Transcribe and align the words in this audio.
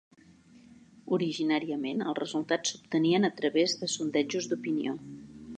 Originàriament 1.17 2.01
els 2.07 2.19
resultats 2.21 2.73
s'obtenien 2.73 3.29
a 3.29 3.33
través 3.43 3.79
de 3.83 3.93
sondejos 4.01 4.53
d'opinió. 4.55 5.01